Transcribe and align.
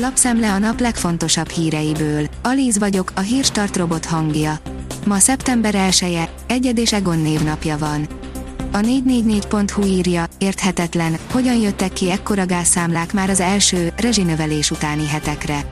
Lapszemle 0.00 0.52
a 0.52 0.58
nap 0.58 0.80
legfontosabb 0.80 1.48
híreiből. 1.48 2.26
Alíz 2.42 2.78
vagyok, 2.78 3.12
a 3.14 3.20
hírstart 3.20 3.76
robot 3.76 4.04
hangja. 4.04 4.58
Ma 5.06 5.18
szeptember 5.18 5.74
1 5.74 5.98
-e, 6.02 6.30
Egyed 6.46 6.78
és 6.78 6.92
Egon 6.92 7.18
névnapja 7.18 7.78
van. 7.78 8.06
A 8.72 8.78
444.hu 8.78 9.84
írja, 9.84 10.26
érthetetlen, 10.38 11.16
hogyan 11.30 11.56
jöttek 11.56 11.92
ki 11.92 12.10
ekkora 12.10 12.46
gázszámlák 12.46 13.12
már 13.12 13.30
az 13.30 13.40
első, 13.40 13.92
rezsinövelés 13.96 14.70
utáni 14.70 15.06
hetekre. 15.06 15.68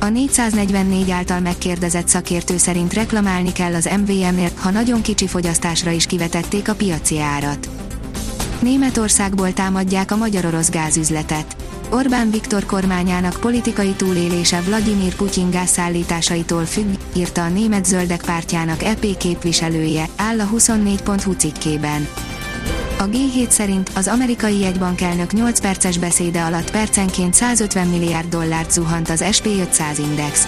A 0.00 0.08
444 0.08 1.10
által 1.10 1.40
megkérdezett 1.40 2.08
szakértő 2.08 2.56
szerint 2.56 2.92
reklamálni 2.92 3.52
kell 3.52 3.74
az 3.74 3.90
MVM-nél, 3.98 4.50
ha 4.56 4.70
nagyon 4.70 5.02
kicsi 5.02 5.26
fogyasztásra 5.26 5.90
is 5.90 6.06
kivetették 6.06 6.68
a 6.68 6.74
piaci 6.74 7.20
árat. 7.20 7.79
Németországból 8.60 9.52
támadják 9.52 10.10
a 10.10 10.16
magyar-orosz 10.16 10.70
gázüzletet. 10.70 11.56
Orbán 11.90 12.30
Viktor 12.30 12.66
kormányának 12.66 13.40
politikai 13.40 13.90
túlélése 13.90 14.60
Vladimir 14.60 15.14
Putyin 15.14 15.50
gázszállításaitól 15.50 16.64
függ, 16.64 16.94
írta 17.16 17.42
a 17.44 17.48
német 17.48 17.84
zöldek 17.84 18.22
pártjának 18.24 18.82
EP 18.82 19.16
képviselője, 19.16 20.08
áll 20.16 20.40
a 20.40 20.48
24.hu 20.56 21.32
cikkében. 21.32 22.08
A 22.98 23.08
G7 23.08 23.48
szerint 23.48 23.90
az 23.94 24.08
amerikai 24.08 24.58
jegybank 24.58 25.00
elnök 25.00 25.32
8 25.32 25.60
perces 25.60 25.98
beszéde 25.98 26.40
alatt 26.42 26.70
percenként 26.70 27.34
150 27.34 27.86
milliárd 27.86 28.28
dollárt 28.28 28.70
zuhant 28.70 29.10
az 29.10 29.24
SP500 29.24 29.98
index. 29.98 30.46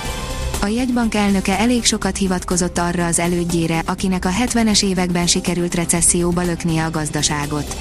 A 0.62 0.66
jegybank 0.66 1.14
elnöke 1.14 1.58
elég 1.58 1.84
sokat 1.84 2.16
hivatkozott 2.16 2.78
arra 2.78 3.06
az 3.06 3.18
elődjére, 3.18 3.82
akinek 3.86 4.24
a 4.24 4.30
70-es 4.30 4.84
években 4.84 5.26
sikerült 5.26 5.74
recesszióba 5.74 6.42
löknie 6.42 6.84
a 6.84 6.90
gazdaságot. 6.90 7.76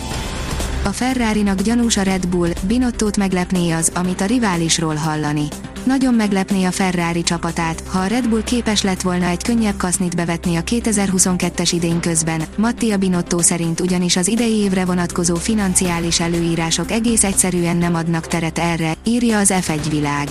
A 0.84 0.90
Ferrari-nak 0.90 1.62
gyanús 1.62 1.98
a 1.98 2.02
Red 2.02 2.28
Bull, 2.28 2.50
Binottót 2.68 3.18
meglepné 3.18 3.72
az, 3.72 3.92
amit 3.96 4.22
a 4.22 4.26
riválisról 4.26 4.96
hallani. 4.96 5.48
Nagyon 5.84 6.14
meglepné 6.14 6.64
a 6.64 6.72
Ferrari 6.72 7.24
csapatát, 7.24 7.84
ha 7.88 8.00
a 8.00 8.08
Red 8.08 8.30
Bull 8.30 8.44
képes 8.44 8.82
lett 8.82 9.02
volna 9.02 9.26
egy 9.26 9.44
könnyebb 9.44 9.78
kasznit 9.78 10.16
bevetni 10.16 10.56
a 10.56 10.64
2022-es 10.64 11.70
idén 11.74 12.00
közben. 12.00 12.42
Mattia 12.58 12.98
Binotto 12.98 13.42
szerint 13.42 13.80
ugyanis 13.80 14.16
az 14.16 14.28
idei 14.28 14.56
évre 14.56 14.86
vonatkozó 14.86 15.36
financiális 15.36 16.20
előírások 16.20 16.92
egész 16.92 17.24
egyszerűen 17.24 17.78
nem 17.78 17.96
adnak 17.96 18.28
teret 18.28 18.58
erre, 18.60 18.94
írja 19.04 19.38
az 19.38 19.54
F1 19.54 19.86
világ. 19.90 20.30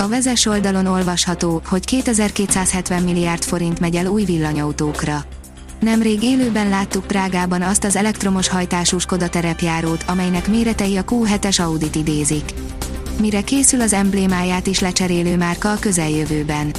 A 0.00 0.08
vezes 0.08 0.46
oldalon 0.46 0.86
olvasható, 0.86 1.62
hogy 1.66 1.84
2270 1.84 3.02
milliárd 3.02 3.42
forint 3.42 3.80
megy 3.80 3.96
el 3.96 4.06
új 4.06 4.24
villanyautókra. 4.24 5.24
Nemrég 5.80 6.22
élőben 6.22 6.68
láttuk 6.68 7.06
Prágában 7.06 7.62
azt 7.62 7.84
az 7.84 7.96
elektromos 7.96 8.48
hajtású 8.48 8.98
Skoda 8.98 9.28
terepjárót, 9.28 10.04
amelynek 10.06 10.48
méretei 10.48 10.96
a 10.96 11.04
Q7-es 11.04 11.60
Audit 11.60 11.94
idézik. 11.94 12.52
Mire 13.20 13.42
készül 13.42 13.80
az 13.80 13.92
emblémáját 13.92 14.66
is 14.66 14.80
lecserélő 14.80 15.36
márka 15.36 15.72
a 15.72 15.78
közeljövőben. 15.78 16.70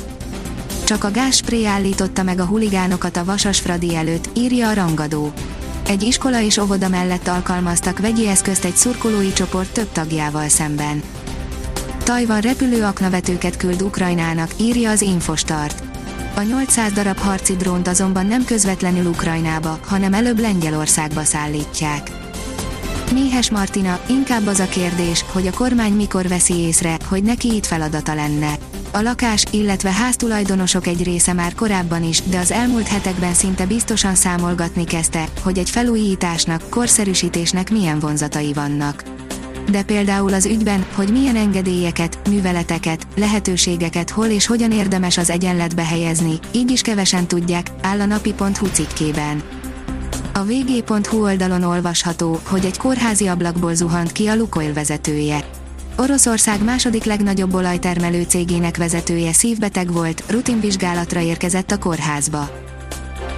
Csak 0.83 1.03
a 1.03 1.11
gázspré 1.11 1.65
állította 1.65 2.23
meg 2.23 2.39
a 2.39 2.45
huligánokat 2.45 3.17
a 3.17 3.25
Vasas 3.25 3.59
Fradi 3.59 3.95
előtt, 3.95 4.29
írja 4.37 4.67
a 4.67 4.73
rangadó. 4.73 5.33
Egy 5.87 6.03
iskola 6.03 6.41
és 6.41 6.57
óvoda 6.57 6.87
mellett 6.87 7.27
alkalmaztak 7.27 7.99
vegyi 7.99 8.27
eszközt 8.27 8.65
egy 8.65 8.75
szurkolói 8.75 9.33
csoport 9.33 9.73
több 9.73 9.91
tagjával 9.91 10.47
szemben. 10.47 11.01
Tajvan 12.09 12.41
repülő 12.41 12.83
aknavetőket 12.83 13.57
küld 13.57 13.81
Ukrajnának, 13.81 14.51
írja 14.59 14.89
az 14.89 15.01
Infostart. 15.01 15.83
A 16.35 16.41
800 16.41 16.91
darab 16.91 17.17
harci 17.17 17.55
drónt 17.55 17.87
azonban 17.87 18.25
nem 18.25 18.45
közvetlenül 18.45 19.05
Ukrajnába, 19.05 19.79
hanem 19.85 20.13
előbb 20.13 20.39
Lengyelországba 20.39 21.23
szállítják. 21.23 22.11
Méhes 23.13 23.49
Martina, 23.49 23.99
inkább 24.07 24.47
az 24.47 24.59
a 24.59 24.67
kérdés, 24.67 25.25
hogy 25.31 25.47
a 25.47 25.53
kormány 25.53 25.93
mikor 25.93 26.27
veszi 26.27 26.53
észre, 26.53 26.97
hogy 27.05 27.23
neki 27.23 27.55
itt 27.55 27.65
feladata 27.65 28.13
lenne. 28.13 28.53
A 28.91 29.01
lakás, 29.01 29.45
illetve 29.51 29.91
háztulajdonosok 29.91 30.87
egy 30.87 31.03
része 31.03 31.33
már 31.33 31.53
korábban 31.53 32.03
is, 32.03 32.21
de 32.21 32.39
az 32.39 32.51
elmúlt 32.51 32.87
hetekben 32.87 33.33
szinte 33.33 33.65
biztosan 33.65 34.15
számolgatni 34.15 34.83
kezdte, 34.83 35.25
hogy 35.41 35.57
egy 35.57 35.69
felújításnak, 35.69 36.69
korszerűsítésnek 36.69 37.71
milyen 37.71 37.99
vonzatai 37.99 38.53
vannak 38.53 39.18
de 39.69 39.83
például 39.83 40.33
az 40.33 40.45
ügyben, 40.45 40.85
hogy 40.93 41.11
milyen 41.11 41.35
engedélyeket, 41.35 42.19
műveleteket, 42.29 43.07
lehetőségeket 43.15 44.09
hol 44.09 44.25
és 44.25 44.45
hogyan 44.45 44.71
érdemes 44.71 45.17
az 45.17 45.29
egyenletbe 45.29 45.85
helyezni, 45.85 46.39
így 46.51 46.71
is 46.71 46.81
kevesen 46.81 47.27
tudják, 47.27 47.71
áll 47.81 47.99
a 47.99 48.05
napi.hu 48.05 48.67
cikkében. 48.71 49.43
A 50.33 50.43
vg.hu 50.43 51.23
oldalon 51.23 51.63
olvasható, 51.63 52.39
hogy 52.43 52.65
egy 52.65 52.77
kórházi 52.77 53.27
ablakból 53.27 53.75
zuhant 53.75 54.11
ki 54.11 54.27
a 54.27 54.35
Lukoil 54.35 54.73
vezetője. 54.73 55.43
Oroszország 55.97 56.63
második 56.63 57.03
legnagyobb 57.03 57.53
olajtermelő 57.53 58.23
cégének 58.23 58.77
vezetője 58.77 59.33
szívbeteg 59.33 59.91
volt, 59.91 60.23
rutinvizsgálatra 60.27 61.19
érkezett 61.19 61.71
a 61.71 61.77
kórházba. 61.77 62.49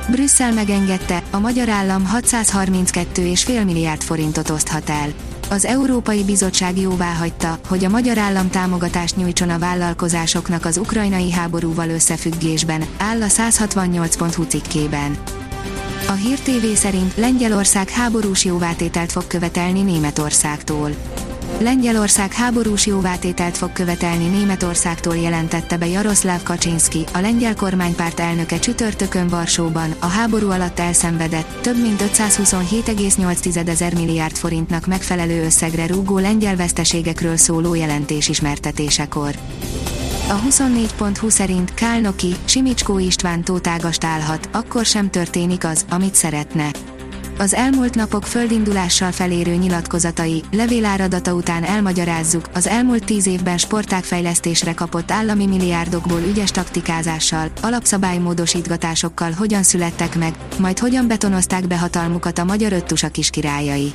Brüsszel 0.09 0.53
megengedte, 0.53 1.23
a 1.31 1.39
magyar 1.39 1.69
állam 1.69 2.09
632,5 2.13 3.65
milliárd 3.65 4.01
forintot 4.01 4.49
oszthat 4.49 4.89
el 4.89 5.13
az 5.51 5.65
Európai 5.65 6.23
Bizottság 6.23 6.77
jóváhagyta, 6.77 7.59
hogy 7.67 7.85
a 7.85 7.89
magyar 7.89 8.17
állam 8.17 8.49
támogatást 8.49 9.15
nyújtson 9.15 9.49
a 9.49 9.59
vállalkozásoknak 9.59 10.65
az 10.65 10.77
ukrajnai 10.77 11.31
háborúval 11.31 11.89
összefüggésben, 11.89 12.85
áll 12.97 13.21
a 13.21 13.25
168.hu 13.25 14.43
cikkében. 14.43 15.17
A 16.07 16.11
Hír 16.11 16.39
TV 16.39 16.65
szerint 16.75 17.15
Lengyelország 17.15 17.89
háborús 17.89 18.45
jóvátételt 18.45 19.11
fog 19.11 19.27
követelni 19.27 19.81
Németországtól. 19.81 20.91
Lengyelország 21.63 22.33
háborús 22.33 22.85
jóvátételt 22.85 23.57
fog 23.57 23.73
követelni 23.73 24.27
Németországtól 24.27 25.15
jelentette 25.15 25.77
be 25.77 25.87
Jaroszláv 25.87 26.43
Kaczynski, 26.43 27.05
a 27.13 27.19
lengyel 27.19 27.55
kormánypárt 27.55 28.19
elnöke 28.19 28.59
csütörtökön 28.59 29.27
Varsóban, 29.27 29.95
a 29.99 30.05
háború 30.05 30.49
alatt 30.49 30.79
elszenvedett, 30.79 31.61
több 31.61 31.81
mint 31.81 32.01
527,8 32.01 33.67
ezer 33.67 33.93
milliárd 33.93 34.35
forintnak 34.35 34.85
megfelelő 34.85 35.43
összegre 35.43 35.87
rúgó 35.87 36.17
lengyel 36.17 36.55
veszteségekről 36.55 37.37
szóló 37.37 37.73
jelentés 37.75 38.29
ismertetésekor. 38.29 39.35
A 40.29 40.39
24.20 40.49 41.29
szerint 41.29 41.73
Kálnoki, 41.73 42.35
Simicskó 42.45 42.99
István 42.99 43.43
tótágast 43.43 44.03
állhat, 44.03 44.49
akkor 44.51 44.85
sem 44.85 45.09
történik 45.09 45.65
az, 45.65 45.85
amit 45.89 46.15
szeretne 46.15 46.71
az 47.37 47.53
elmúlt 47.53 47.95
napok 47.95 48.25
földindulással 48.25 49.11
felérő 49.11 49.53
nyilatkozatai, 49.53 50.43
levéláradata 50.51 51.33
után 51.33 51.63
elmagyarázzuk, 51.63 52.49
az 52.53 52.67
elmúlt 52.67 53.03
tíz 53.03 53.27
évben 53.27 53.57
sportágfejlesztésre 53.57 54.73
kapott 54.73 55.11
állami 55.11 55.45
milliárdokból 55.45 56.21
ügyes 56.29 56.51
taktikázással, 56.51 57.51
alapszabálymódosítgatásokkal 57.61 59.31
hogyan 59.31 59.63
születtek 59.63 60.17
meg, 60.17 60.33
majd 60.57 60.79
hogyan 60.79 61.07
betonozták 61.07 61.67
be 61.67 61.77
hatalmukat 61.77 62.39
a 62.39 62.43
magyar 62.43 62.73
öttusa 62.73 63.09
királyai. 63.09 63.93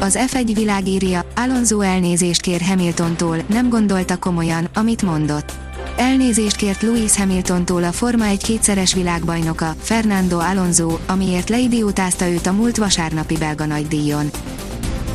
Az 0.00 0.18
F1 0.26 0.50
világírja, 0.54 1.26
Alonso 1.36 1.80
elnézést 1.80 2.40
kér 2.40 2.60
Hamiltontól, 2.60 3.36
nem 3.46 3.68
gondolta 3.68 4.16
komolyan, 4.18 4.68
amit 4.74 5.02
mondott. 5.02 5.52
Elnézést 5.96 6.56
kért 6.56 6.82
Lewis 6.82 7.16
Hamiltontól 7.16 7.84
a 7.84 7.92
Forma 7.92 8.24
1 8.24 8.42
kétszeres 8.42 8.94
világbajnoka, 8.94 9.74
Fernando 9.80 10.38
Alonso, 10.38 10.98
amiért 11.06 11.48
leidiótázta 11.48 12.28
őt 12.28 12.46
a 12.46 12.52
múlt 12.52 12.76
vasárnapi 12.76 13.36
belga 13.36 13.66
nagydíjon. 13.66 14.30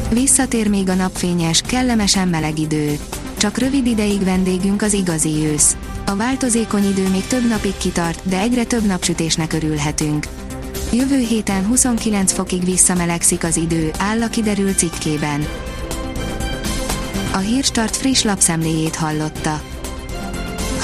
Visszatér 0.10 0.70
még 0.70 0.90
a 0.90 0.94
napfényes, 0.94 1.62
kellemesen 1.62 2.28
meleg 2.28 2.60
idő. 2.60 3.00
Csak 3.38 3.58
rövid 3.58 3.86
ideig 3.86 4.24
vendégünk 4.24 4.82
az 4.82 4.94
igazi 4.94 5.30
ősz. 5.30 5.78
A 6.06 6.16
változékony 6.16 6.90
idő 6.90 7.10
még 7.10 7.28
több 7.28 7.48
napig 7.48 7.78
kitart, 7.78 8.20
de 8.24 8.40
egyre 8.40 8.64
több 8.64 8.86
napsütésnek 8.86 9.54
örülhetünk. 9.54 10.26
Jövő 10.94 11.18
héten 11.18 11.66
29 11.66 12.32
fokig 12.32 12.66
visszamelegszik 12.66 13.44
az 13.44 13.58
idő, 13.58 13.92
áll 13.98 14.22
a 14.22 14.28
kiderült 14.28 14.78
cikkében. 14.78 15.48
A 17.34 17.38
Hírstart 17.38 17.96
friss 17.96 18.24
lapszemléjét 18.24 18.96
hallotta. 18.96 19.62